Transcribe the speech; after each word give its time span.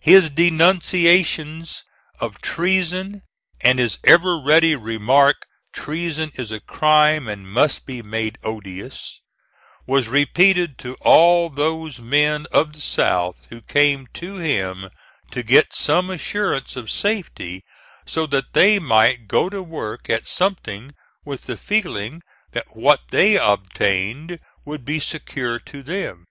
His 0.00 0.30
denunciations 0.30 1.84
of 2.18 2.40
treason 2.40 3.20
and 3.60 3.78
his 3.78 3.98
ever 4.04 4.40
ready 4.40 4.74
remark, 4.74 5.36
"Treason 5.70 6.32
is 6.36 6.50
a 6.50 6.60
crime 6.60 7.28
and 7.28 7.46
must 7.46 7.84
be 7.84 8.00
made 8.00 8.38
odious," 8.42 9.20
was 9.86 10.08
repeated 10.08 10.78
to 10.78 10.96
all 11.02 11.50
those 11.50 11.98
men 11.98 12.46
of 12.52 12.72
the 12.72 12.80
South 12.80 13.46
who 13.50 13.60
came 13.60 14.06
to 14.14 14.36
him 14.36 14.88
to 15.32 15.42
get 15.42 15.74
some 15.74 16.08
assurances 16.08 16.78
of 16.78 16.90
safety 16.90 17.62
so 18.06 18.26
that 18.28 18.54
they 18.54 18.78
might 18.78 19.28
go 19.28 19.50
to 19.50 19.62
work 19.62 20.08
at 20.08 20.26
something 20.26 20.94
with 21.22 21.42
the 21.42 21.58
feeling 21.58 22.22
that 22.52 22.74
what 22.74 23.00
they 23.10 23.36
obtained 23.36 24.40
would 24.64 24.86
be 24.86 24.98
secure 24.98 25.58
to 25.58 25.82
them. 25.82 26.24